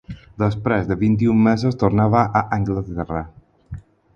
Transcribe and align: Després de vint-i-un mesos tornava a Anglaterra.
Després 0.43 0.87
de 0.91 0.97
vint-i-un 1.01 1.43
mesos 1.49 1.77
tornava 1.83 2.25
a 2.41 2.45
Anglaterra. 2.61 3.25